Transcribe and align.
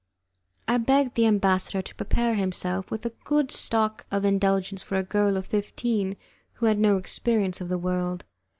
I 0.67 0.79
begged 0.79 1.13
the 1.13 1.27
ambassador 1.27 1.83
to 1.83 1.93
prepare 1.93 2.33
himself 2.33 2.89
with 2.89 3.05
a 3.05 3.11
good 3.23 3.51
stock 3.51 4.07
of 4.09 4.25
indulgence 4.25 4.81
for 4.81 4.95
a 4.95 5.03
girl 5.03 5.37
of 5.37 5.45
fifteen 5.45 6.17
who 6.53 6.65
had 6.65 6.79
no 6.79 6.97
experience 6.97 7.61
of 7.61 7.69
the 7.69 7.77
world. 7.77 8.25